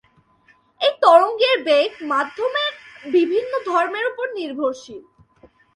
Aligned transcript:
এই 0.81 0.93
তরঙ্গের 1.03 1.57
বেগ 1.67 1.91
মাধ্যমের 2.11 2.71
বিভিন্ন 3.15 3.51
ধর্মের 3.69 4.05
উপর 4.11 4.27
নির্ভরশীল। 4.39 5.01